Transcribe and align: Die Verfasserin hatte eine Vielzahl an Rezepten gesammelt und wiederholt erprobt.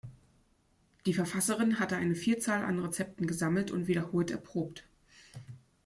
Die 1.05 1.13
Verfasserin 1.13 1.79
hatte 1.79 1.95
eine 1.95 2.15
Vielzahl 2.15 2.65
an 2.65 2.79
Rezepten 2.79 3.27
gesammelt 3.27 3.69
und 3.69 3.85
wiederholt 3.87 4.31
erprobt. 4.31 4.83